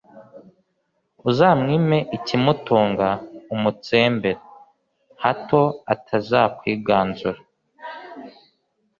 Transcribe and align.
uzamwime 1.29 1.97
ikimutunga, 2.17 3.09
umutsembere, 3.55 4.41
hato 5.23 5.61
atazakwiganzura 5.93 7.39